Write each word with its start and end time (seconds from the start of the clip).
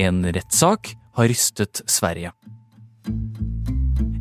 En 0.00 0.22
rettssak 0.32 0.94
har 1.12 1.28
rystet 1.28 1.82
Sverige. 1.84 2.30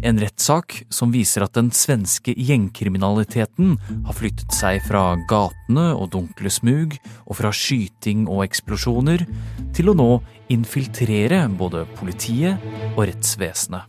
En 0.03 0.17
rettssak 0.19 0.73
som 0.91 1.11
viser 1.13 1.45
at 1.45 1.53
den 1.55 1.69
svenske 1.75 2.33
gjengkriminaliteten 2.35 3.77
har 4.07 4.17
flyttet 4.17 4.55
seg 4.55 4.81
fra 4.83 5.13
gatene 5.29 5.85
og 5.93 6.09
dunkle 6.15 6.51
smug, 6.51 6.97
og 7.27 7.37
fra 7.39 7.51
skyting 7.55 8.25
og 8.27 8.43
eksplosjoner, 8.47 9.23
til 9.75 9.91
å 9.91 9.95
nå 9.95 10.09
infiltrere 10.51 11.45
både 11.61 11.85
politiet 11.99 12.59
og 12.95 13.05
rettsvesenet. 13.05 13.85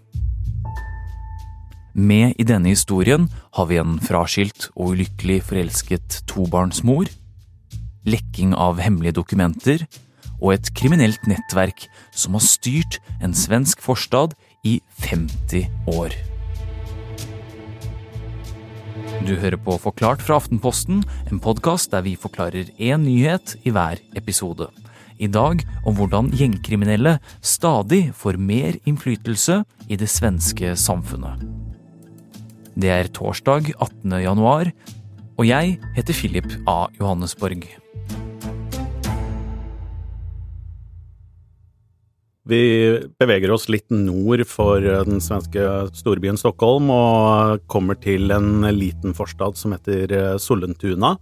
Med 1.98 2.38
i 2.38 2.46
denne 2.46 2.70
historien 2.70 3.26
har 3.58 3.66
vi 3.66 3.80
en 3.82 3.96
fraskilt 4.04 4.68
og 4.76 4.94
ulykkelig 4.94 5.40
forelsket 5.48 6.20
tobarnsmor, 6.30 7.10
lekking 8.06 8.54
av 8.54 8.78
hemmelige 8.78 9.18
dokumenter 9.18 9.82
og 10.40 10.56
et 10.56 10.72
kriminelt 10.76 11.22
nettverk 11.30 11.86
som 12.16 12.36
har 12.36 12.44
styrt 12.44 12.98
en 13.20 13.36
svensk 13.36 13.80
forstad 13.84 14.34
i 14.66 14.80
50 15.04 15.68
år. 15.92 16.16
Du 19.26 19.34
hører 19.36 19.58
på 19.60 19.76
Forklart 19.80 20.22
fra 20.24 20.38
Aftenposten, 20.40 21.02
en 21.30 21.40
podkast 21.44 21.92
der 21.92 22.04
vi 22.06 22.16
forklarer 22.16 22.70
én 22.80 23.04
nyhet 23.04 23.56
i 23.68 23.72
hver 23.74 24.00
episode. 24.16 24.70
I 25.20 25.28
dag 25.28 25.60
om 25.84 25.98
hvordan 25.98 26.30
gjengkriminelle 26.32 27.18
stadig 27.44 28.14
får 28.16 28.40
mer 28.40 28.78
innflytelse 28.88 29.60
i 29.92 29.98
det 30.00 30.08
svenske 30.08 30.72
samfunnet. 30.80 31.44
Det 32.80 32.88
er 32.88 33.12
torsdag 33.12 33.74
18. 33.76 34.16
januar, 34.24 34.72
og 35.36 35.44
jeg 35.44 35.76
heter 35.96 36.16
Philip 36.16 36.48
A. 36.64 36.86
Johannesborg. 36.96 37.68
Vi 42.50 42.98
beveger 43.20 43.52
oss 43.54 43.68
litt 43.70 43.92
nord 43.94 44.42
for 44.50 44.82
den 44.82 45.20
svenske 45.22 45.62
storbyen 45.94 46.38
Stockholm 46.40 46.90
og 46.90 47.62
kommer 47.70 47.98
til 48.02 48.32
en 48.34 48.64
liten 48.74 49.14
forstad 49.14 49.60
som 49.60 49.76
heter 49.76 50.34
Sollentuna. 50.42 51.14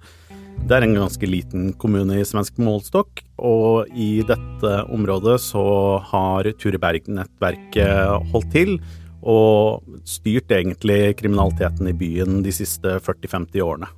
Det 0.64 0.74
er 0.74 0.86
en 0.86 0.96
ganske 0.96 1.28
liten 1.28 1.68
kommune 1.78 2.16
i 2.18 2.24
svensk 2.26 2.56
målstokk, 2.64 3.20
og 3.44 3.92
i 3.92 4.24
dette 4.26 4.72
området 4.88 5.36
så 5.44 5.66
har 6.08 6.48
Ture 6.58 6.80
Berg-nettverket 6.80 8.32
holdt 8.32 8.50
til 8.56 8.74
og 9.20 9.84
styrt 10.08 10.50
egentlig 10.54 11.14
kriminaliteten 11.20 11.92
i 11.92 11.96
byen 11.96 12.40
de 12.46 12.54
siste 12.54 12.98
40-50 13.04 13.62
årene. 13.68 13.92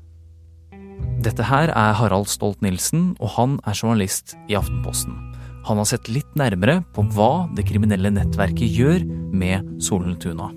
Dette 1.22 1.46
her 1.46 1.70
er 1.70 1.98
Harald 2.00 2.26
Stolt-Nielsen, 2.32 3.12
og 3.20 3.36
han 3.38 3.60
er 3.68 3.76
journalist 3.76 4.34
i 4.48 4.56
Aftenposten. 4.58 5.29
Han 5.68 5.80
har 5.80 5.88
sett 5.88 6.08
litt 6.12 6.30
nærmere 6.38 6.80
på 6.94 7.04
hva 7.14 7.46
det 7.56 7.66
kriminelle 7.68 8.12
nettverket 8.14 8.72
gjør 8.80 9.04
med 9.36 9.76
Solentuna. 9.84 10.50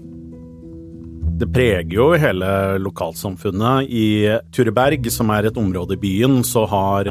Det 1.34 1.50
preger 1.52 1.96
jo 1.96 2.12
hele 2.20 2.50
lokalsamfunnet. 2.80 3.90
I 3.90 4.08
Tureberg, 4.54 5.10
som 5.12 5.32
er 5.34 5.50
et 5.50 5.58
område 5.60 5.98
i 5.98 6.04
byen, 6.04 6.44
så 6.48 6.64
har 6.70 7.10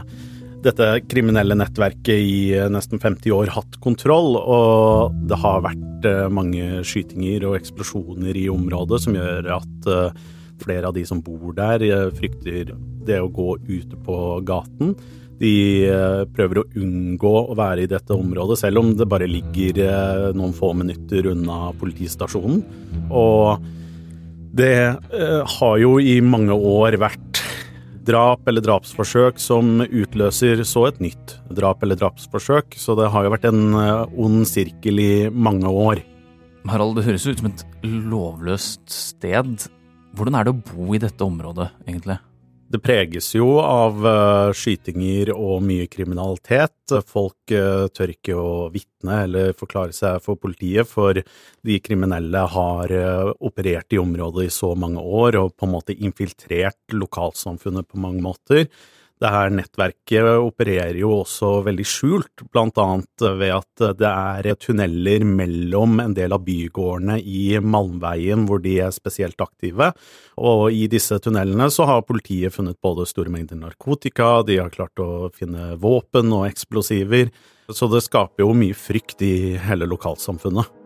dette 0.62 0.88
kriminelle 1.10 1.56
nettverket 1.58 2.22
i 2.22 2.52
nesten 2.70 3.00
50 3.02 3.34
år 3.34 3.50
hatt 3.50 3.80
kontroll, 3.82 4.36
og 4.38 5.16
det 5.26 5.38
har 5.42 5.64
vært 5.64 6.06
eh, 6.06 6.28
mange 6.30 6.84
skytinger 6.86 7.48
og 7.48 7.56
eksplosjoner 7.58 8.38
i 8.38 8.46
området 8.52 9.00
som 9.02 9.18
gjør 9.18 9.48
at 9.58 9.90
eh, 9.90 10.22
flere 10.62 10.86
av 10.86 10.94
de 10.94 11.02
som 11.08 11.22
bor 11.24 11.50
der, 11.56 11.82
eh, 11.82 12.12
frykter 12.14 12.70
det 13.08 13.18
å 13.18 13.30
gå 13.32 13.56
ute 13.66 13.98
på 14.06 14.16
gaten. 14.46 14.94
De 15.42 15.54
prøver 16.36 16.60
å 16.60 16.66
unngå 16.78 17.34
å 17.50 17.58
være 17.58 17.82
i 17.82 17.90
dette 17.90 18.14
området, 18.14 18.60
selv 18.60 18.78
om 18.78 18.92
det 18.94 19.08
bare 19.10 19.26
ligger 19.26 19.82
noen 20.38 20.54
få 20.54 20.70
minutter 20.78 21.26
unna 21.32 21.72
politistasjonen. 21.80 22.62
Og 23.10 23.58
det 24.54 24.76
har 25.58 25.76
jo 25.82 25.96
i 25.98 26.20
mange 26.22 26.54
år 26.54 26.94
vært 27.02 27.42
drap 28.06 28.46
eller 28.50 28.62
drapsforsøk 28.62 29.38
som 29.42 29.82
utløser 29.82 30.62
så 30.66 30.88
et 30.88 31.02
nytt 31.02 31.36
drap 31.54 31.82
eller 31.82 31.98
drapsforsøk, 31.98 32.74
så 32.78 32.96
det 32.98 33.10
har 33.14 33.26
jo 33.26 33.34
vært 33.34 33.50
en 33.50 33.74
ond 33.74 34.42
sirkel 34.46 34.98
i 35.02 35.12
mange 35.30 35.70
år. 35.70 36.02
Harald, 36.70 36.98
det 36.98 37.06
høres 37.08 37.26
ut 37.26 37.42
som 37.42 37.50
et 37.50 37.62
lovløst 37.82 38.86
sted. 38.94 39.66
Hvordan 40.14 40.38
er 40.38 40.46
det 40.46 40.54
å 40.54 40.62
bo 40.62 40.92
i 40.94 41.02
dette 41.02 41.26
området, 41.26 41.72
egentlig? 41.86 42.18
Det 42.72 42.78
preges 42.80 43.26
jo 43.36 43.58
av 43.60 43.98
uh, 44.00 44.50
skytinger 44.56 45.34
og 45.34 45.58
mye 45.66 45.84
kriminalitet. 45.92 46.94
Folk 47.04 47.52
uh, 47.52 47.84
tør 47.92 48.12
ikke 48.14 48.36
å 48.38 48.70
vitne 48.72 49.18
eller 49.26 49.52
forklare 49.58 49.92
seg 49.92 50.22
for 50.24 50.40
politiet, 50.40 50.88
for 50.88 51.20
de 51.20 51.76
kriminelle 51.84 52.46
har 52.54 52.94
uh, 52.96 53.34
operert 53.44 53.92
i 53.92 54.00
området 54.00 54.46
i 54.46 54.54
så 54.56 54.72
mange 54.72 55.04
år 55.04 55.36
og 55.42 55.52
på 55.52 55.68
en 55.68 55.74
måte 55.74 55.98
infiltrert 56.00 56.96
lokalsamfunnet 56.96 57.90
på 57.92 58.00
mange 58.00 58.24
måter. 58.24 58.64
Det 59.22 59.30
her 59.30 59.52
nettverket 59.54 60.26
opererer 60.42 60.96
jo 60.98 61.12
også 61.20 61.60
veldig 61.62 61.84
skjult, 61.86 62.42
blant 62.50 62.78
annet 62.82 63.22
ved 63.38 63.52
at 63.54 63.84
det 64.00 64.08
er 64.08 64.48
tunneler 64.58 65.22
mellom 65.22 66.00
en 66.02 66.16
del 66.16 66.34
av 66.34 66.42
bygårdene 66.42 67.20
i 67.22 67.60
Malmveien 67.62 68.48
hvor 68.48 68.58
de 68.64 68.80
er 68.82 68.90
spesielt 68.90 69.38
aktive, 69.44 69.92
og 70.42 70.74
i 70.74 70.88
disse 70.90 71.20
tunnelene 71.22 71.70
så 71.70 71.86
har 71.86 72.02
politiet 72.08 72.56
funnet 72.56 72.80
både 72.82 73.06
store 73.06 73.30
mengder 73.30 73.62
narkotika, 73.62 74.40
de 74.42 74.58
har 74.58 74.74
klart 74.74 74.98
å 74.98 75.30
finne 75.30 75.76
våpen 75.78 76.34
og 76.34 76.48
eksplosiver, 76.50 77.30
så 77.70 77.86
det 77.92 78.02
skaper 78.02 78.42
jo 78.42 78.56
mye 78.58 78.74
frykt 78.74 79.22
i 79.22 79.34
hele 79.70 79.86
lokalsamfunnet. 79.86 80.81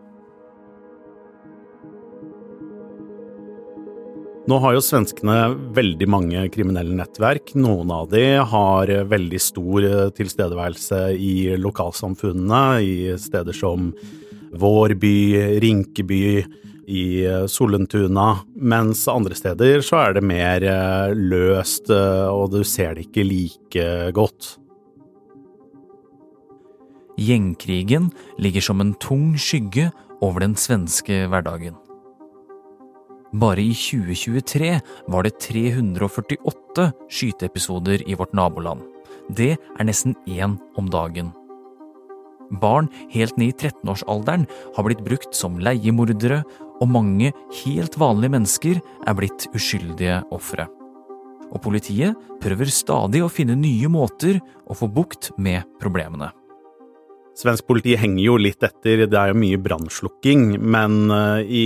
Nå 4.47 4.61
har 4.63 4.77
jo 4.77 4.79
svenskene 4.79 5.49
veldig 5.75 6.07
mange 6.07 6.45
kriminelle 6.53 6.95
nettverk. 6.95 7.51
Noen 7.59 7.89
av 7.91 8.05
de 8.13 8.37
har 8.39 8.91
veldig 9.11 9.39
stor 9.43 9.83
eh, 9.83 10.03
tilstedeværelse 10.15 11.01
i 11.19 11.33
lokalsamfunnene, 11.59 12.61
i 12.79 12.93
steder 13.19 13.57
som 13.57 13.89
Vårby, 14.55 15.59
Rinkeby, 15.59 16.21
i 16.87 17.03
eh, 17.27 17.43
Sollentuna, 17.51 18.29
mens 18.55 19.01
andre 19.11 19.35
steder 19.35 19.83
så 19.83 19.99
er 20.05 20.15
det 20.15 20.23
mer 20.23 20.63
eh, 20.63 21.11
løst, 21.11 21.91
og 21.91 22.53
du 22.55 22.61
ser 22.63 22.95
det 22.95 23.09
ikke 23.09 23.27
like 23.27 23.89
godt. 24.15 24.53
Gjengkrigen 27.19 28.13
ligger 28.39 28.63
som 28.63 28.79
en 28.79 28.95
tung 29.03 29.33
skygge 29.35 29.89
over 30.23 30.47
den 30.47 30.55
svenske 30.55 31.25
hverdagen. 31.27 31.75
Bare 33.37 33.61
i 33.61 33.73
2023 33.75 34.69
var 35.13 35.25
det 35.25 35.35
348 35.43 36.85
skyteepisoder 37.11 38.01
i 38.09 38.15
vårt 38.17 38.33
naboland. 38.33 38.81
Det 39.29 39.57
er 39.57 39.85
nesten 39.85 40.15
én 40.25 40.55
om 40.79 40.87
dagen. 40.89 41.33
Barn 42.61 42.87
helt 43.11 43.37
ned 43.37 43.51
i 43.51 43.67
13-årsalderen 43.67 44.47
har 44.77 44.87
blitt 44.87 45.03
brukt 45.05 45.35
som 45.35 45.59
leiemordere, 45.59 46.41
og 46.81 46.89
mange 46.89 47.33
helt 47.65 47.97
vanlige 47.99 48.33
mennesker 48.37 48.81
er 49.05 49.17
blitt 49.17 49.49
uskyldige 49.53 50.21
ofre. 50.33 50.65
Og 51.51 51.61
politiet 51.61 52.17
prøver 52.41 52.71
stadig 52.73 53.21
å 53.21 53.31
finne 53.31 53.59
nye 53.59 53.91
måter 53.91 54.39
å 54.65 54.77
få 54.77 54.89
bukt 54.89 55.33
med 55.37 55.67
problemene. 55.81 56.31
Svensk 57.37 57.67
politi 57.69 57.93
henger 57.93 58.23
jo 58.23 58.35
litt 58.41 58.63
etter, 58.65 59.03
det 59.05 59.17
er 59.17 59.29
jo 59.29 59.37
mye 59.37 59.59
brannslukking, 59.61 60.55
men 60.57 61.11
eh, 61.13 61.41
i 61.45 61.63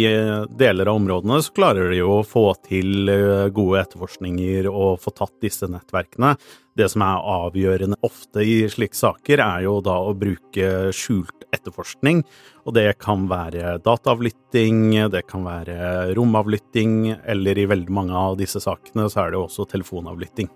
deler 0.59 0.89
av 0.91 0.97
områdene 0.99 1.37
så 1.39 1.53
klarer 1.55 1.93
de 1.93 2.01
jo 2.01 2.17
å 2.17 2.25
få 2.27 2.49
til 2.65 3.07
eh, 3.07 3.45
gode 3.55 3.79
etterforskninger 3.79 4.65
og 4.67 4.99
få 4.99 5.13
tatt 5.15 5.37
disse 5.39 5.69
nettverkene. 5.71 6.33
Det 6.75 6.89
som 6.91 7.05
er 7.05 7.23
avgjørende 7.23 7.99
ofte 8.03 8.43
i 8.43 8.65
slike 8.71 8.99
saker, 8.99 9.39
er 9.45 9.63
jo 9.63 9.77
da 9.85 9.95
å 10.03 10.11
bruke 10.11 10.91
skjult 10.91 11.45
etterforskning. 11.55 12.19
Og 12.67 12.75
det 12.75 12.89
kan 12.99 13.29
være 13.31 13.77
dataavlytting, 13.85 14.81
det 15.13 15.21
kan 15.29 15.45
være 15.47 16.09
romavlytting, 16.17 17.13
eller 17.31 17.61
i 17.63 17.69
veldig 17.71 17.95
mange 17.95 18.17
av 18.17 18.35
disse 18.41 18.59
sakene 18.59 19.07
så 19.07 19.23
er 19.23 19.31
det 19.31 19.39
jo 19.39 19.45
også 19.45 19.69
telefonavlytting. 19.71 20.51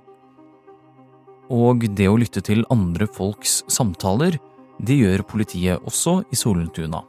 Og 1.56 1.88
det 1.96 2.10
å 2.10 2.20
lytte 2.20 2.44
til 2.44 2.66
andre 2.74 3.08
folks 3.16 3.62
samtaler 3.72 4.40
det 4.80 4.98
gjør 5.00 5.24
politiet 5.28 5.84
også 5.88 6.22
i 6.32 6.38
Solentuna. 6.40 7.04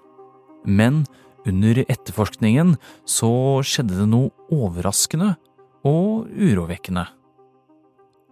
Men 0.67 1.05
under 1.47 1.83
etterforskningen 1.87 2.75
så 3.07 3.31
skjedde 3.67 4.01
det 4.01 4.09
noe 4.11 4.33
overraskende 4.53 5.35
og 5.87 6.27
urovekkende. 6.31 7.07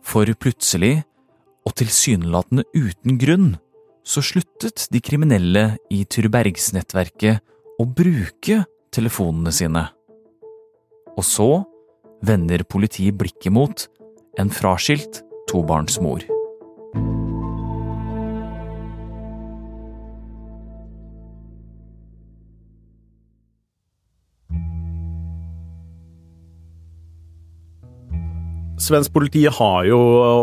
For 0.05 0.29
plutselig, 0.37 1.05
og 1.65 1.73
tilsynelatende 1.81 2.67
uten 2.77 3.17
grunn, 3.21 3.55
så 4.05 4.21
sluttet 4.21 4.85
de 4.93 5.01
kriminelle 5.01 5.79
i 5.89 6.03
Turebergsnettverket 6.05 7.41
å 7.81 7.87
bruke 7.89 8.61
telefonene 8.93 9.53
sine. 9.55 9.87
Og 11.17 11.25
så 11.25 11.49
vender 12.25 12.67
politiet 12.69 13.17
blikket 13.17 13.55
mot 13.55 13.87
en 14.41 14.53
fraskilt 14.53 15.23
tobarnsmor. 15.49 16.27
Svensk 28.85 29.15
politi 29.15 29.47
har 29.49 29.87
jo 29.89 29.99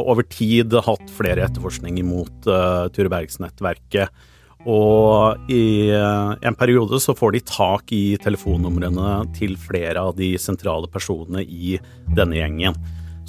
over 0.10 0.26
tid 0.26 0.74
hatt 0.86 1.12
flere 1.14 1.44
etterforskninger 1.46 2.06
mot 2.08 2.48
uh, 2.50 2.88
Ture 2.94 3.12
Bergs-nettverket. 3.12 4.10
Og 4.70 5.52
i 5.52 5.92
uh, 5.94 6.34
en 6.42 6.58
periode 6.58 6.98
så 7.04 7.14
får 7.18 7.36
de 7.36 7.44
tak 7.46 7.94
i 7.94 8.18
telefonnumrene 8.22 9.20
til 9.38 9.54
flere 9.62 10.02
av 10.02 10.16
de 10.18 10.34
sentrale 10.42 10.90
personene 10.90 11.44
i 11.46 11.78
denne 12.18 12.40
gjengen. 12.40 12.80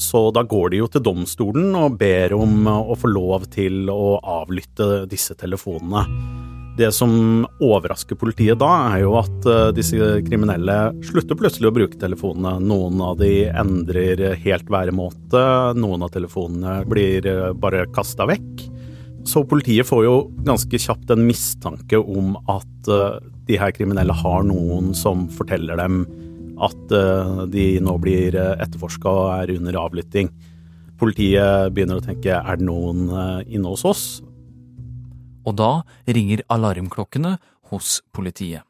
Så 0.00 0.30
da 0.32 0.46
går 0.48 0.72
de 0.72 0.80
jo 0.80 0.88
til 0.88 1.04
domstolen 1.04 1.76
og 1.76 1.98
ber 2.00 2.32
om 2.38 2.64
å 2.72 2.96
få 2.96 3.12
lov 3.12 3.50
til 3.52 3.92
å 3.92 4.16
avlytte 4.40 5.04
disse 5.10 5.36
telefonene. 5.36 6.41
Det 6.72 6.88
som 6.96 7.42
overrasker 7.60 8.16
politiet 8.16 8.56
da, 8.62 8.70
er 8.94 9.02
jo 9.02 9.16
at 9.20 9.44
uh, 9.44 9.72
disse 9.76 9.98
kriminelle 10.24 10.76
slutter 11.04 11.36
plutselig 11.36 11.68
å 11.68 11.74
bruke 11.76 11.98
telefonene. 12.00 12.54
Noen 12.64 13.02
av 13.04 13.18
de 13.20 13.44
endrer 13.50 14.22
helt 14.40 14.72
væremåte, 14.72 15.42
noen 15.76 16.06
av 16.06 16.14
telefonene 16.14 16.78
blir 16.88 17.28
uh, 17.28 17.50
bare 17.52 17.84
kasta 17.92 18.24
vekk. 18.30 18.64
Så 19.28 19.44
politiet 19.46 19.86
får 19.86 20.06
jo 20.06 20.16
ganske 20.48 20.80
kjapt 20.80 21.12
en 21.12 21.26
mistanke 21.28 22.00
om 22.00 22.38
at 22.48 22.88
uh, 22.88 23.20
de 23.44 23.60
her 23.60 23.76
kriminelle 23.76 24.16
har 24.22 24.48
noen 24.48 24.94
som 24.96 25.28
forteller 25.36 25.76
dem 25.76 26.06
at 26.62 26.92
de 27.50 27.62
nå 27.82 27.94
blir 27.98 28.36
etterforska 28.36 29.10
og 29.10 29.30
er 29.32 29.50
under 29.56 29.74
avlytting. 29.80 30.28
Politiet 31.00 31.72
begynner 31.74 31.98
å 31.98 32.04
tenke 32.04 32.36
er 32.36 32.60
det 32.60 32.68
noen 32.68 33.08
inne 33.50 33.72
hos 33.72 33.82
oss? 33.88 34.04
Og 35.44 35.56
da 35.60 35.72
ringer 36.06 36.44
alarmklokkene 36.52 37.36
hos 37.72 38.00
politiet. 38.14 38.62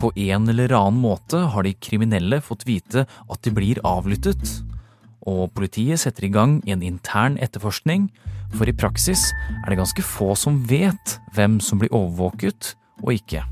På 0.00 0.10
en 0.20 0.48
eller 0.50 0.72
annen 0.76 1.00
måte 1.00 1.46
har 1.54 1.64
de 1.64 1.72
kriminelle 1.80 2.40
fått 2.44 2.66
vite 2.68 3.06
at 3.08 3.42
de 3.46 3.52
blir 3.54 3.80
avlyttet, 3.88 4.60
og 5.24 5.54
politiet 5.56 6.02
setter 6.02 6.26
i 6.26 6.32
gang 6.34 6.58
en 6.68 6.84
intern 6.84 7.38
etterforskning, 7.40 8.10
for 8.54 8.68
i 8.68 8.76
praksis 8.76 9.30
er 9.62 9.70
det 9.70 9.80
ganske 9.80 10.04
få 10.04 10.34
som 10.38 10.60
vet 10.68 11.16
hvem 11.34 11.56
som 11.64 11.80
blir 11.80 11.94
overvåket 11.94 12.74
og 13.02 13.14
ikke. 13.16 13.42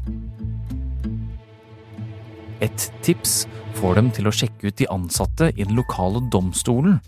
Et 2.63 2.85
tips 3.03 3.47
får 3.81 3.97
dem 3.99 4.13
til 4.15 4.29
å 4.29 4.35
sjekke 4.35 4.69
ut 4.69 4.79
de 4.79 4.91
ansatte 4.93 5.49
i 5.57 5.65
den 5.65 5.75
lokale 5.79 6.21
domstolen, 6.31 7.01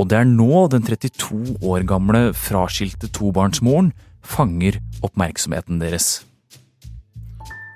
og 0.00 0.08
det 0.08 0.16
er 0.22 0.28
nå 0.28 0.64
den 0.72 0.84
32 0.86 1.58
år 1.60 1.84
gamle 1.88 2.30
fraskilte 2.32 3.10
tobarnsmoren 3.12 3.92
fanger 4.24 4.78
oppmerksomheten 5.04 5.80
deres. 5.82 6.22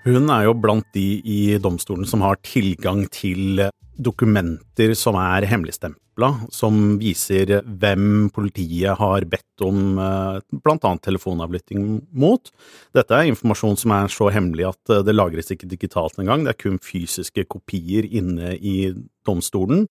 Hun 0.05 0.29
er 0.33 0.47
jo 0.47 0.55
blant 0.57 0.89
de 0.97 1.21
i 1.21 1.57
domstolen 1.61 2.09
som 2.09 2.25
har 2.25 2.41
tilgang 2.45 3.05
til 3.13 3.67
dokumenter 3.95 4.93
som 4.99 5.17
er 5.21 5.47
hemmeligstempla, 5.49 6.31
som 6.53 6.97
viser 7.01 7.61
hvem 7.65 8.29
politiet 8.35 8.99
har 8.99 9.25
bedt 9.31 9.65
om 9.65 10.01
eh, 10.03 10.41
bl.a. 10.65 10.93
telefonavlytting 11.05 11.87
mot. 12.13 12.51
Dette 12.97 13.17
er 13.17 13.31
informasjon 13.31 13.79
som 13.81 13.95
er 13.97 14.13
så 14.13 14.29
hemmelig 14.35 14.69
at 14.73 14.95
eh, 14.97 15.05
det 15.07 15.17
lagres 15.17 15.53
ikke 15.55 15.71
digitalt 15.71 16.19
engang, 16.21 16.45
det 16.45 16.55
er 16.55 16.63
kun 16.67 16.81
fysiske 16.83 17.47
kopier 17.53 18.09
inne 18.09 18.57
i 18.59 18.91
domstolen. 19.25 19.87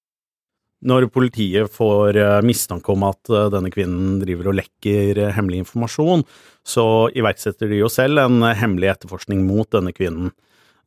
Når 0.84 1.08
politiet 1.16 1.72
får 1.72 2.18
eh, 2.20 2.40
mistanke 2.44 2.92
om 2.92 3.06
at 3.08 3.32
eh, 3.32 3.50
denne 3.54 3.72
kvinnen 3.72 4.18
driver 4.20 4.52
og 4.52 4.58
lekker 4.60 5.22
eh, 5.22 5.32
hemmelig 5.36 5.62
informasjon, 5.64 6.26
så 6.68 6.86
iverksetter 7.16 7.72
de 7.72 7.80
jo 7.80 7.92
selv 7.92 8.20
en 8.24 8.44
hemmelig 8.58 8.92
etterforskning 8.92 9.46
mot 9.48 9.70
denne 9.72 9.94
kvinnen. 9.96 10.34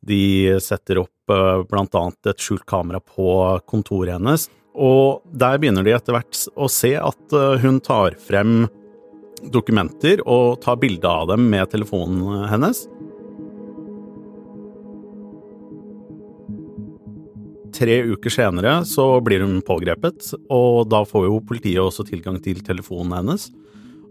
De 0.05 0.57
setter 0.61 1.01
opp 1.01 1.33
blant 1.67 1.95
annet 1.97 2.29
et 2.29 2.41
skjult 2.41 2.63
kamera 2.69 3.01
på 3.01 3.27
kontoret 3.67 4.13
hennes, 4.13 4.45
og 4.77 5.25
der 5.33 5.57
begynner 5.57 5.83
de 5.83 5.95
etter 5.95 6.13
hvert 6.13 6.43
å 6.53 6.69
se 6.71 6.93
at 7.01 7.33
hun 7.63 7.81
tar 7.83 8.15
frem 8.21 8.67
dokumenter 9.53 10.21
og 10.29 10.61
tar 10.63 10.77
bilde 10.81 11.09
av 11.09 11.27
dem 11.33 11.49
med 11.49 11.73
telefonen 11.73 12.45
hennes. 12.53 12.85
Tre 17.75 18.01
uker 18.13 18.33
senere 18.33 18.79
så 18.87 19.05
blir 19.25 19.43
hun 19.45 19.61
pågrepet, 19.65 20.33
og 20.53 20.87
da 20.91 21.03
får 21.07 21.27
jo 21.27 21.39
politiet 21.47 21.83
også 21.83 22.05
tilgang 22.07 22.39
til 22.43 22.61
telefonen 22.65 23.15
hennes. 23.19 23.49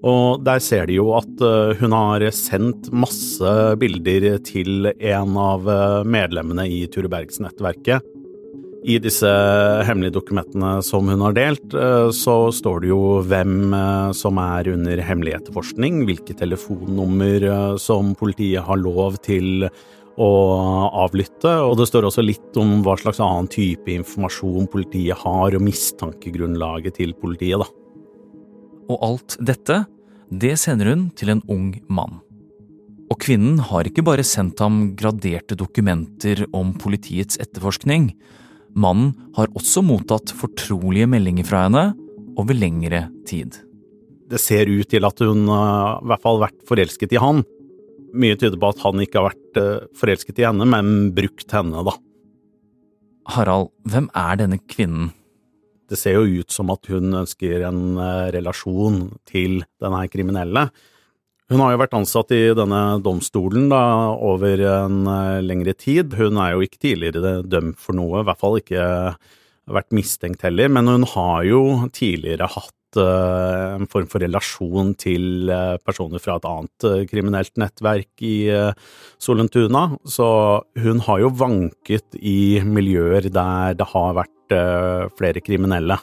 Og 0.04 0.42
der 0.44 0.60
ser 0.62 0.86
de 0.88 0.98
jo 0.98 1.12
at 1.16 1.40
eh, 1.42 1.76
hun 1.80 1.94
har 1.96 2.24
sendt 2.34 2.90
masse 2.92 3.54
bilder 3.80 4.36
til 4.44 4.90
en 4.92 5.38
av 5.40 5.66
eh, 5.70 6.02
medlemmene 6.06 6.66
i 6.68 6.84
Ture 6.92 7.10
Bergs-nettverket. 7.12 8.12
I 8.86 9.00
disse 9.02 9.30
hemmelige 9.88 10.14
dokumentene 10.14 10.76
som 10.86 11.08
hun 11.10 11.24
har 11.24 11.34
delt, 11.34 11.74
eh, 11.74 12.10
så 12.14 12.36
står 12.54 12.84
det 12.84 12.92
jo 12.92 13.00
hvem 13.26 13.74
som 14.14 14.38
er 14.42 14.70
under 14.76 15.02
hemmelig 15.02 15.38
etterforskning, 15.40 16.04
hvilke 16.06 16.36
telefonnummer 16.38 17.48
som 17.82 18.14
politiet 18.18 18.66
har 18.68 18.78
lov 18.82 19.18
til 19.26 19.66
å 20.16 20.28
avlytte, 21.04 21.50
og 21.66 21.76
det 21.80 21.88
står 21.90 22.06
også 22.08 22.24
litt 22.24 22.56
om 22.60 22.78
hva 22.84 22.96
slags 23.00 23.20
annen 23.20 23.48
type 23.52 23.90
informasjon 23.92 24.68
politiet 24.72 25.18
har, 25.20 25.56
og 25.56 25.64
mistankegrunnlaget 25.64 26.96
til 27.00 27.12
politiet, 27.20 27.60
da. 27.60 27.68
Og 28.86 29.02
alt 29.02 29.36
dette, 29.42 29.82
det 30.30 30.54
sender 30.62 30.92
hun 30.92 31.08
til 31.18 31.34
en 31.34 31.42
ung 31.52 31.74
mann. 31.92 32.20
Og 33.06 33.20
kvinnen 33.22 33.60
har 33.68 33.86
ikke 33.86 34.04
bare 34.06 34.24
sendt 34.26 34.60
ham 34.62 34.96
graderte 34.98 35.58
dokumenter 35.58 36.46
om 36.56 36.72
politiets 36.80 37.38
etterforskning, 37.42 38.10
mannen 38.76 39.14
har 39.36 39.52
også 39.56 39.84
mottatt 39.84 40.32
fortrolige 40.36 41.08
meldinger 41.08 41.46
fra 41.48 41.66
henne 41.66 41.84
over 42.36 42.56
lengre 42.56 43.06
tid. 43.28 43.54
Det 44.26 44.40
ser 44.42 44.66
ut 44.66 44.88
til 44.90 45.06
at 45.06 45.22
hun 45.22 45.46
i 45.46 46.08
hvert 46.10 46.24
fall 46.24 46.40
har 46.40 46.48
vært 46.48 46.66
forelsket 46.68 47.14
i 47.14 47.20
han, 47.22 47.44
mye 48.14 48.38
tyder 48.38 48.58
på 48.60 48.72
at 48.72 48.82
han 48.84 49.02
ikke 49.02 49.20
har 49.20 49.30
vært 49.30 49.60
eh, 49.60 49.86
forelsket 49.98 50.42
i 50.42 50.46
henne, 50.48 50.66
men 50.68 51.12
brukt 51.16 51.54
henne, 51.54 51.84
da. 51.86 51.96
Harald, 53.34 53.72
hvem 53.90 54.10
er 54.14 54.42
denne 54.42 54.60
kvinnen? 54.70 55.10
Det 55.86 55.98
ser 55.98 56.18
jo 56.18 56.42
ut 56.42 56.50
som 56.50 56.70
at 56.74 56.88
hun 56.90 57.14
ønsker 57.22 57.64
en 57.68 57.96
eh, 58.02 58.28
relasjon 58.36 59.00
til 59.28 59.62
denne 59.82 60.04
kriminelle. 60.10 60.68
Hun 61.46 61.62
har 61.62 61.72
jo 61.72 61.78
vært 61.78 61.94
ansatt 61.94 62.32
i 62.34 62.42
denne 62.58 62.82
domstolen 63.04 63.68
da, 63.70 63.82
over 64.18 64.62
en 64.66 65.02
eh, 65.10 65.42
lengre 65.46 65.76
tid. 65.78 66.16
Hun 66.18 66.40
er 66.42 66.54
jo 66.54 66.66
ikke 66.66 66.82
tidligere 66.82 67.40
dømt 67.46 67.78
for 67.82 67.98
noe, 67.98 68.22
i 68.22 68.26
hvert 68.26 68.42
fall 68.42 68.58
ikke 68.58 68.86
vært 69.66 69.94
mistenkt 69.94 70.44
heller, 70.46 70.70
men 70.70 70.90
hun 70.90 71.06
har 71.16 71.46
jo 71.46 71.62
tidligere 71.94 72.48
hatt 72.50 72.75
en 72.94 73.86
form 73.90 74.06
for 74.06 74.22
relasjon 74.22 74.94
til 75.00 75.50
eh, 75.50 75.76
personer 75.82 76.22
fra 76.22 76.38
et 76.38 76.46
annet 76.46 76.86
eh, 76.86 77.04
kriminelt 77.10 77.52
nettverk 77.58 78.22
i 78.22 78.36
Solentuna. 79.18 79.88
Så 80.06 80.28
hun 80.78 81.02
har 81.08 81.22
jo 81.24 81.34
vanket 81.34 82.14
i 82.20 82.62
miljøer 82.62 83.26
der 83.26 83.74
det 83.76 83.90
har 83.90 84.14
vært 84.22 84.32
flere 85.18 85.40
kriminelle. 85.42 85.96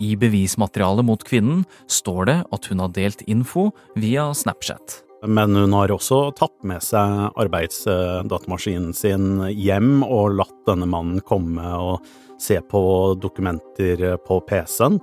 I 0.00 0.14
bevismaterialet 0.16 1.04
mot 1.06 1.20
kvinnen 1.28 1.66
står 1.92 2.30
det 2.30 2.38
at 2.56 2.68
hun 2.70 2.80
har 2.80 2.94
delt 2.96 3.20
info 3.28 3.68
via 4.00 4.30
Snapchat. 4.32 5.02
Men 5.24 5.56
hun 5.56 5.72
har 5.72 5.92
også 5.92 6.34
tatt 6.36 6.56
med 6.66 6.82
seg 6.84 7.30
arbeidsdatamaskinen 7.40 8.92
sin 8.96 9.44
hjem 9.48 10.02
og 10.04 10.36
latt 10.40 10.56
denne 10.68 10.88
mannen 10.90 11.22
komme 11.24 11.64
og 11.78 12.04
se 12.40 12.58
på 12.70 12.80
dokumenter 13.20 14.16
på 14.26 14.40
PC-en. 14.48 14.98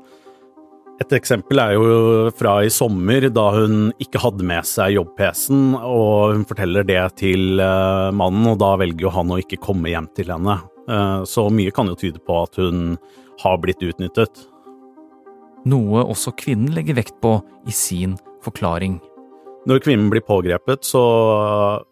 Et 1.01 1.13
eksempel 1.17 1.57
er 1.57 1.73
jo 1.73 2.29
fra 2.37 2.59
i 2.61 2.69
sommer, 2.69 3.25
da 3.33 3.47
hun 3.55 3.89
ikke 4.03 4.21
hadde 4.21 4.45
med 4.45 4.67
seg 4.69 4.93
jobb-PC-en, 4.99 5.73
og 5.79 6.35
hun 6.35 6.45
forteller 6.49 6.85
det 6.85 7.01
til 7.23 7.61
eh, 7.63 8.09
mannen, 8.13 8.51
og 8.51 8.59
da 8.61 8.75
velger 8.77 9.07
jo 9.07 9.13
han 9.15 9.33
å 9.33 9.39
ikke 9.41 9.61
komme 9.63 9.89
hjem 9.89 10.11
til 10.17 10.29
henne. 10.29 10.59
Eh, 10.85 11.23
så 11.25 11.47
mye 11.49 11.73
kan 11.73 11.89
jo 11.89 11.97
tyde 11.97 12.21
på 12.21 12.37
at 12.43 12.59
hun 12.61 12.99
har 13.41 13.57
blitt 13.63 13.81
utnyttet. 13.81 14.43
Noe 15.71 16.05
også 16.05 16.35
kvinnen 16.37 16.75
legger 16.75 16.99
vekt 17.01 17.17
på 17.23 17.39
i 17.65 17.73
sin 17.73 18.13
forklaring. 18.45 18.99
Når 19.69 19.83
kvinnen 19.85 20.09
blir 20.09 20.23
pågrepet, 20.25 20.81
så 20.89 21.03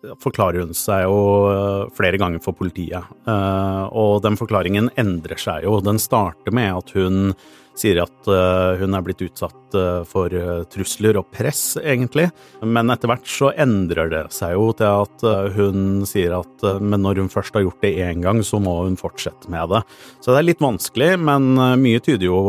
eh, 0.02 0.18
forklarer 0.24 0.66
hun 0.66 0.76
seg 0.78 1.06
jo 1.06 1.20
eh, 1.52 1.86
flere 1.98 2.18
ganger 2.18 2.42
for 2.42 2.58
politiet. 2.58 3.06
Eh, 3.30 3.84
og 3.94 4.24
den 4.26 4.40
forklaringen 4.40 4.90
endrer 4.98 5.38
seg 5.38 5.68
jo. 5.68 5.78
Den 5.86 6.02
starter 6.02 6.56
med 6.56 6.74
at 6.80 6.94
hun 6.98 7.36
sier 7.80 8.02
at 8.02 8.28
hun 8.76 8.96
er 8.98 9.04
blitt 9.06 9.22
utsatt 9.24 9.76
for 10.10 10.34
trusler 10.68 11.16
og 11.16 11.30
press, 11.32 11.78
egentlig. 11.80 12.26
Men 12.60 12.92
etter 12.92 13.08
hvert 13.08 13.30
så 13.32 13.54
endrer 13.56 14.10
det 14.12 14.24
seg 14.36 14.58
jo 14.58 14.66
til 14.76 15.06
at 15.06 15.24
hun 15.56 16.02
sier 16.10 16.36
at 16.42 16.66
men 16.84 17.06
når 17.06 17.22
hun 17.22 17.32
først 17.32 17.56
har 17.56 17.64
gjort 17.64 17.80
det 17.86 17.94
én 18.04 18.26
gang, 18.26 18.44
så 18.44 18.60
må 18.60 18.82
hun 18.82 19.00
fortsette 19.00 19.48
med 19.54 19.72
det. 19.72 19.80
Så 20.20 20.34
det 20.34 20.42
er 20.42 20.50
litt 20.50 20.66
vanskelig, 20.66 21.14
men 21.24 21.54
mye 21.80 22.04
tyder 22.04 22.28
jo 22.28 22.42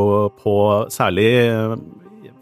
på, 0.43 0.57
særlig 0.91 1.31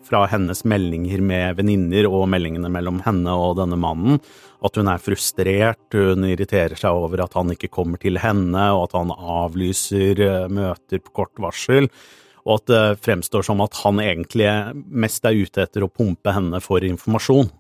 fra 0.09 0.25
hennes 0.31 0.65
meldinger 0.69 1.21
med 1.25 1.59
venninner 1.59 2.09
og 2.09 2.27
meldingene 2.33 2.71
mellom 2.73 3.03
henne 3.05 3.35
og 3.37 3.59
denne 3.61 3.79
mannen, 3.81 4.21
at 4.65 4.79
hun 4.79 4.89
er 4.91 5.03
frustrert, 5.03 5.85
hun 5.95 6.27
irriterer 6.27 6.79
seg 6.79 6.97
over 6.97 7.23
at 7.25 7.37
han 7.39 7.53
ikke 7.55 7.71
kommer 7.73 8.01
til 8.03 8.19
henne, 8.23 8.71
og 8.75 8.89
at 8.89 8.97
han 8.99 9.13
avlyser 9.15 10.25
eh, 10.25 10.49
møter 10.51 11.05
på 11.05 11.15
kort 11.21 11.37
varsel, 11.43 11.91
og 12.49 12.63
at 12.63 12.73
det 12.73 12.83
fremstår 13.05 13.45
som 13.45 13.61
at 13.61 13.77
han 13.85 14.01
egentlig 14.03 14.49
mest 14.89 15.27
er 15.29 15.37
ute 15.37 15.67
etter 15.67 15.85
å 15.85 15.93
pumpe 15.93 16.33
henne 16.33 16.63
for 16.65 16.85
informasjon. 16.87 17.51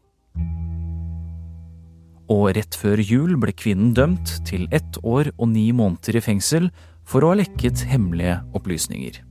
Og 2.28 2.50
rett 2.56 2.76
før 2.76 3.00
jul 3.00 3.38
ble 3.40 3.54
kvinnen 3.56 3.94
dømt 3.96 4.34
til 4.48 4.66
ett 4.74 5.00
år 5.00 5.32
og 5.36 5.48
ni 5.52 5.70
måneder 5.76 6.20
i 6.20 6.24
fengsel 6.24 6.68
for 7.08 7.24
å 7.24 7.32
ha 7.32 7.40
lekket 7.40 7.86
hemmelige 7.88 8.40
opplysninger. 8.56 9.27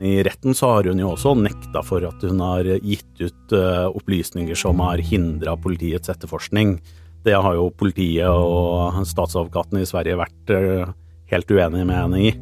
I 0.00 0.22
retten 0.24 0.56
så 0.56 0.70
har 0.74 0.88
hun 0.88 1.00
jo 1.02 1.10
også 1.12 1.34
nekta 1.36 1.82
for 1.84 2.04
at 2.08 2.22
hun 2.24 2.40
har 2.40 2.64
gitt 2.80 3.20
ut 3.20 3.52
eh, 3.52 3.88
opplysninger 3.92 4.56
som 4.56 4.80
har 4.80 5.02
hindra 5.04 5.58
politiets 5.60 6.08
etterforskning. 6.08 6.78
Det 7.24 7.36
har 7.36 7.58
jo 7.58 7.68
politiet 7.76 8.24
og 8.32 9.02
statsadvokaten 9.04 9.82
i 9.82 9.88
Sverige 9.88 10.16
vært 10.22 10.54
eh, 10.56 10.94
helt 11.34 11.52
uenige 11.52 11.84
med 11.84 11.98
henne 11.98 12.22
i. 12.30 12.32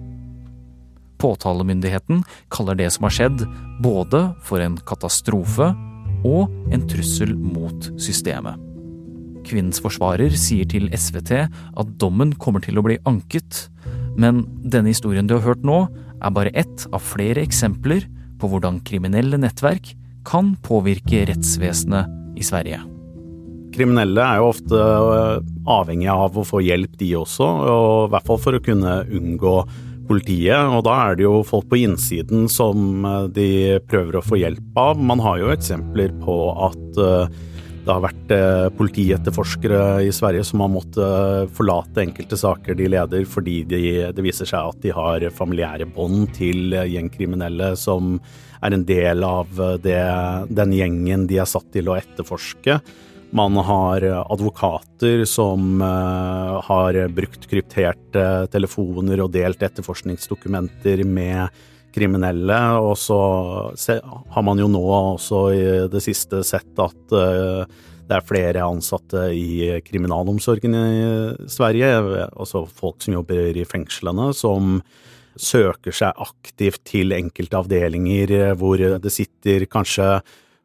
Påtalemyndigheten 1.19 2.23
kaller 2.55 2.79
det 2.79 2.93
som 2.95 3.09
har 3.09 3.17
skjedd, 3.17 3.43
både 3.83 4.23
for 4.47 4.63
en 4.63 4.79
katastrofe 4.87 5.73
og 6.27 6.47
en 6.71 6.87
trussel 6.91 7.35
mot 7.35 7.91
systemet. 7.99 8.55
Kvinnens 9.49 9.81
forsvarer 9.83 10.35
sier 10.39 10.69
til 10.69 10.87
SVT 10.95 11.33
at 11.43 11.95
dommen 11.99 12.37
kommer 12.39 12.63
til 12.63 12.79
å 12.79 12.85
bli 12.87 13.01
anket, 13.09 13.67
men 14.19 14.45
denne 14.63 14.93
historien 14.93 15.27
du 15.27 15.39
har 15.39 15.47
hørt 15.47 15.67
nå, 15.67 15.87
er 16.23 16.35
bare 16.35 16.55
ett 16.59 16.87
av 16.93 17.03
flere 17.05 17.43
eksempler 17.45 18.07
på 18.39 18.51
hvordan 18.51 18.83
kriminelle 18.87 19.41
nettverk 19.41 19.95
kan 20.29 20.55
påvirke 20.65 21.25
rettsvesenet 21.31 22.39
i 22.39 22.45
Sverige. 22.47 22.81
Kriminelle 23.75 24.23
er 24.25 24.41
jo 24.41 24.49
ofte 24.51 24.79
avhengig 24.79 26.09
avhengige 26.09 26.15
av 26.15 26.39
å 26.41 26.47
få 26.47 26.63
hjelp, 26.65 26.95
de 27.01 27.13
også, 27.19 27.45
og 27.45 28.09
i 28.09 28.13
hvert 28.15 28.31
fall 28.31 28.41
for 28.43 28.57
å 28.57 28.63
kunne 28.65 28.95
unngå 29.15 29.55
politiet. 30.09 30.73
Og 30.73 30.83
da 30.87 30.97
er 31.05 31.19
det 31.19 31.27
jo 31.27 31.43
folk 31.47 31.69
på 31.71 31.83
innsiden 31.85 32.49
som 32.51 33.05
øh, 33.05 33.29
de 33.35 33.79
prøver 33.91 34.19
å 34.19 34.25
få 34.25 34.41
hjelp 34.41 34.81
av. 34.81 35.01
Man 35.11 35.23
har 35.25 35.43
jo 35.43 35.53
eksempler 35.53 36.15
på 36.25 36.39
at 36.69 37.03
øh, 37.05 37.29
det 37.89 37.95
har 37.97 38.05
vært 38.05 38.33
eh, 38.35 38.67
politietterforskere 38.77 39.81
i 40.05 40.13
Sverige 40.13 40.45
som 40.45 40.61
har 40.61 40.73
måttet 40.73 41.01
eh, 41.01 41.49
forlate 41.57 42.03
enkelte 42.05 42.37
saker 42.37 42.77
de 42.77 42.91
leder 42.93 43.25
fordi 43.29 43.63
de, 43.69 43.81
det 44.13 44.25
viser 44.25 44.49
seg 44.49 44.75
at 44.75 44.83
de 44.85 44.93
har 44.95 45.25
familiære 45.35 45.89
bånd 45.97 46.29
til 46.37 46.77
eh, 46.77 46.89
gjengkriminelle 46.93 47.73
som 47.81 48.19
er 48.59 48.75
en 48.75 48.85
del 48.85 49.23
av 49.25 49.61
det, 49.85 50.01
den 50.51 50.73
gjengen 50.75 51.29
de 51.31 51.37
er 51.39 51.47
satt 51.47 51.69
til 51.71 51.89
å 51.89 51.95
etterforske. 51.95 52.81
Man 53.39 53.55
har 53.63 54.03
advokater 54.19 55.23
som 55.31 55.79
har 55.79 56.99
brukt 57.15 57.47
krypterte 57.47 58.25
telefoner 58.51 59.23
og 59.23 59.31
delt 59.37 59.63
etterforskningsdokumenter 59.63 61.05
med 61.07 61.55
kriminelle. 61.99 62.59
Og 62.81 62.95
så 63.01 63.19
har 64.33 64.47
man 64.47 64.63
jo 64.63 64.71
nå 64.71 64.85
også 64.87 65.45
i 65.55 65.69
det 65.93 66.03
siste 66.05 66.45
sett 66.47 66.73
at 66.83 67.19
eh, 67.19 67.79
det 68.09 68.17
er 68.17 68.25
flere 68.25 68.65
ansatte 68.65 69.27
i 69.37 69.69
kriminalomsorgen 69.85 70.77
i 70.79 71.03
Sverige, 71.53 71.91
altså 72.33 72.65
folk 72.65 73.05
som 73.05 73.19
jobber 73.19 73.59
i 73.61 73.67
fengslene, 73.69 74.31
som 74.33 74.79
søker 75.39 75.95
seg 75.95 76.17
aktivt 76.25 76.81
til 76.89 77.13
enkelte 77.15 77.61
avdelinger 77.61 78.55
hvor 78.59 78.81
det 78.81 79.13
sitter 79.13 79.69
kanskje 79.71 80.09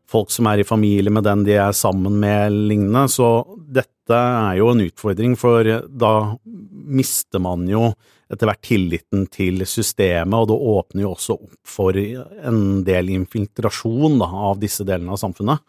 folk 0.10 0.32
som 0.34 0.48
er 0.50 0.62
i 0.62 0.68
familie 0.68 1.14
med 1.14 1.26
den 1.28 1.44
de 1.48 1.58
er 1.58 1.76
sammen 1.78 2.18
med, 2.22 2.54
lignende. 2.70 3.08
Så 3.12 3.30
dette 3.56 4.18
er 4.18 4.60
jo 4.60 4.72
en 4.72 4.84
utfordring, 4.86 5.38
for 5.40 5.68
da 5.88 6.14
mister 6.44 7.42
man 7.44 7.68
jo 7.70 7.92
etter 8.34 8.50
hvert 8.50 8.64
tilliten 8.66 9.28
til 9.32 9.62
systemet, 9.70 10.34
og 10.34 10.50
det 10.50 10.58
åpner 10.58 11.06
jo 11.06 11.14
også 11.14 11.38
opp 11.38 11.70
for 11.70 11.98
en 11.98 12.82
del 12.88 13.12
infiltrasjon 13.14 14.18
da, 14.22 14.30
av 14.50 14.60
disse 14.62 14.86
delene 14.88 15.14
av 15.14 15.22
samfunnet. 15.22 15.64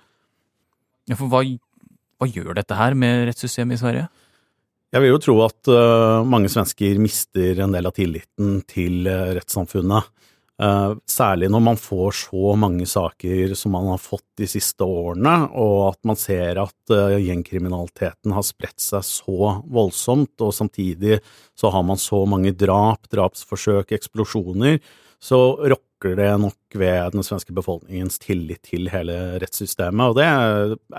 Ja, 1.11 1.19
for 1.19 1.29
hva, 1.29 1.43
hva 1.45 2.29
gjør 2.31 2.55
dette 2.57 2.79
her 2.79 2.97
med 2.97 3.27
rettssystemet 3.29 3.77
i 3.77 3.83
Sverige? 3.83 4.07
Jeg 4.95 5.03
vil 5.03 5.11
jo 5.11 5.21
tro 5.21 5.35
at 5.43 5.73
uh, 5.75 6.23
mange 6.23 6.49
svensker 6.53 7.01
mister 7.03 7.59
en 7.65 7.75
del 7.75 7.91
av 7.91 7.97
tilliten 7.97 8.61
til 8.71 9.09
uh, 9.11 9.35
rettssamfunnet. 9.35 10.07
Uh, 10.63 10.95
særlig 11.11 11.49
når 11.51 11.63
man 11.67 11.79
får 11.83 12.13
så 12.15 12.53
mange 12.55 12.87
saker 12.87 13.57
som 13.59 13.73
man 13.75 13.89
har 13.91 13.99
fått 13.99 14.37
de 14.39 14.47
siste 14.47 14.87
årene, 14.87 15.33
og 15.51 15.89
at 15.89 15.99
man 16.07 16.19
ser 16.19 16.61
at 16.63 16.93
uh, 16.95 17.17
gjengkriminaliteten 17.19 18.35
har 18.37 18.47
spredt 18.47 18.79
seg 18.79 19.03
så 19.03 19.57
voldsomt, 19.67 20.37
og 20.39 20.55
samtidig 20.55 21.19
så 21.59 21.73
har 21.75 21.83
man 21.83 21.99
så 21.99 22.23
mange 22.31 22.55
drap, 22.55 23.11
drapsforsøk, 23.11 23.97
eksplosjoner, 23.99 24.79
så 25.19 25.41
rokker 25.59 26.15
det 26.21 26.31
nok 26.39 26.79
ved 26.79 27.17
den 27.17 27.27
svenske 27.27 27.55
befolkningens 27.57 28.23
tillit 28.23 28.63
til 28.71 28.87
hele 28.93 29.41
rettssystemet. 29.43 30.13
Og 30.13 30.19
det 30.21 30.31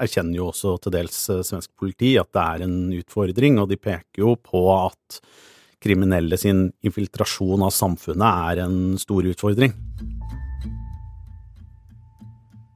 erkjenner 0.04 0.42
jo 0.42 0.50
også 0.52 0.76
til 0.84 0.98
dels 1.00 1.22
uh, 1.32 1.40
svensk 1.48 1.72
politi, 1.80 2.18
at 2.20 2.34
det 2.36 2.44
er 2.44 2.68
en 2.68 2.80
utfordring, 3.00 3.64
og 3.64 3.72
de 3.72 3.80
peker 3.80 4.26
jo 4.26 4.36
på 4.36 4.68
at 4.76 5.24
kriminelle 5.86 6.38
sin 6.42 6.70
infiltrasjon 6.86 7.64
av 7.66 7.74
samfunnet 7.76 8.52
er 8.52 8.66
en 8.66 8.98
stor 9.02 9.28
utfordring. 9.30 9.76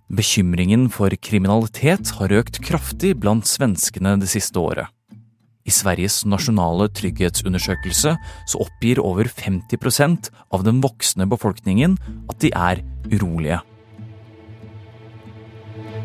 Bekymringen 0.09 0.87
for 0.93 1.13
kriminalitet 1.21 2.15
har 2.17 2.33
økt 2.39 2.61
kraftig 2.65 3.13
blant 3.21 3.45
svenskene 3.49 4.15
det 4.21 4.29
siste 4.31 4.57
året. 4.61 4.89
I 5.69 5.73
Sveriges 5.73 6.23
nasjonale 6.25 6.87
trygghetsundersøkelse 6.97 8.15
så 8.49 8.61
oppgir 8.63 9.01
over 9.03 9.29
50% 9.29 10.31
av 10.55 10.63
den 10.65 10.79
voksne 10.81 11.27
befolkningen 11.29 11.99
at 12.31 12.39
de 12.41 12.49
er 12.55 12.81
urolige. 13.11 13.59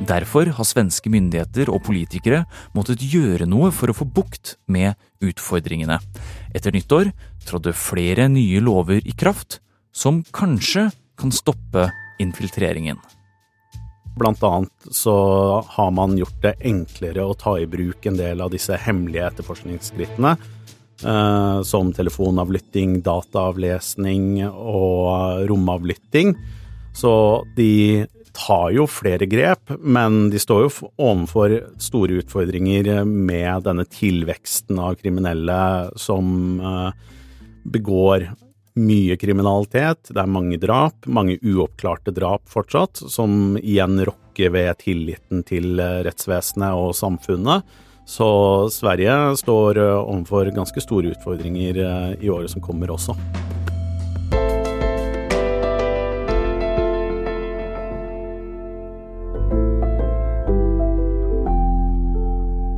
Derfor 0.02 0.50
har 0.56 0.66
svenske 0.66 1.10
myndigheter 1.12 1.70
og 1.70 1.84
politikere 1.86 2.44
måttet 2.74 3.04
gjøre 3.06 3.46
noe 3.46 3.70
for 3.72 3.90
å 3.92 3.96
få 3.96 4.06
bukt 4.08 4.56
med 4.66 4.98
utfordringene. 5.22 6.00
Etter 6.54 6.74
nyttår 6.74 7.12
trådde 7.46 7.76
flere 7.78 8.26
nye 8.32 8.62
lover 8.64 9.04
i 9.06 9.14
kraft, 9.14 9.60
som 9.94 10.24
kanskje 10.34 10.88
kan 11.20 11.30
stoppe 11.32 11.86
infiltreringen. 12.22 12.98
Blant 14.18 14.42
annet 14.46 14.90
så 14.94 15.14
har 15.76 15.94
man 15.94 16.18
gjort 16.18 16.42
det 16.42 16.56
enklere 16.66 17.24
å 17.26 17.38
ta 17.38 17.56
i 17.58 17.66
bruk 17.70 18.06
en 18.06 18.18
del 18.18 18.42
av 18.42 18.52
disse 18.54 18.76
hemmelige 18.78 19.30
etterforskningsskrittene. 19.30 20.36
Eh, 21.02 21.62
som 21.62 21.90
telefonavlytting, 21.92 23.00
dataavlesning 23.02 24.44
og 24.48 25.42
romavlytting. 25.50 26.36
Så 26.94 27.42
de 27.56 28.06
tar 28.34 28.70
jo 28.74 28.86
flere 28.90 29.26
grep, 29.26 29.70
men 29.78 30.28
de 30.30 30.40
står 30.42 30.64
jo 30.64 30.70
overfor 30.98 31.54
store 31.82 32.20
utfordringer 32.22 33.04
med 33.06 33.66
denne 33.66 33.86
tilveksten 33.86 34.80
av 34.82 34.96
kriminelle 34.98 35.58
som 36.00 36.60
eh, 36.60 37.12
begår 37.62 38.28
mye 38.74 39.16
kriminalitet. 39.20 40.10
Det 40.10 40.18
er 40.18 40.34
mange 40.34 40.58
drap, 40.58 41.06
mange 41.06 41.38
uoppklarte 41.46 42.14
drap 42.14 42.48
fortsatt, 42.50 43.04
som 43.06 43.54
igjen 43.62 44.00
rokker 44.08 44.50
ved 44.56 44.82
tilliten 44.82 45.46
til 45.46 45.78
eh, 45.78 46.02
rettsvesenet 46.08 46.74
og 46.74 46.94
samfunnet. 46.98 47.62
Så 48.04 48.26
Sverige 48.74 49.36
står 49.40 49.78
eh, 49.78 50.00
overfor 50.02 50.50
ganske 50.58 50.82
store 50.82 51.14
utfordringer 51.14 51.84
i 52.18 52.34
året 52.34 52.50
som 52.50 52.64
kommer 52.64 52.90
også. 52.98 53.14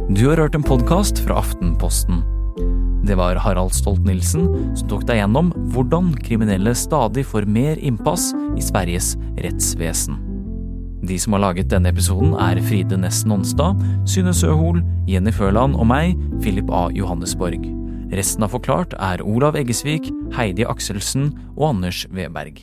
Du 0.06 0.28
har 0.28 0.36
hørt 0.38 0.54
en 0.54 0.62
podkast 0.62 1.18
fra 1.18 1.40
Aftenposten. 1.40 2.20
Det 3.02 3.16
var 3.18 3.40
Harald 3.42 3.72
Stolt-Nielsen 3.74 4.44
som 4.78 4.90
tok 4.92 5.02
deg 5.08 5.18
gjennom 5.18 5.48
hvordan 5.74 6.12
kriminelle 6.22 6.76
stadig 6.78 7.24
får 7.26 7.48
mer 7.50 7.80
innpass 7.82 8.28
i 8.54 8.62
Sveriges 8.62 9.16
rettsvesen. 9.42 10.20
De 11.02 11.18
som 11.18 11.34
har 11.34 11.42
laget 11.48 11.72
denne 11.74 11.90
episoden, 11.90 12.36
er 12.38 12.62
Fride 12.68 13.00
Næss 13.02 13.24
Nonstad, 13.26 13.82
Synne 14.06 14.30
Søhol, 14.30 14.78
Jenny 15.10 15.34
Førland 15.34 15.74
og 15.74 15.90
meg, 15.90 16.14
Philip 16.38 16.70
A. 16.70 16.86
Johannesborg. 16.94 17.66
Resten 18.14 18.46
av 18.46 18.54
Forklart 18.54 18.94
er 19.02 19.26
Olav 19.26 19.58
Eggesvik, 19.58 20.06
Heidi 20.38 20.70
Akselsen 20.70 21.32
og 21.56 21.72
Anders 21.72 22.06
Weberg. 22.14 22.62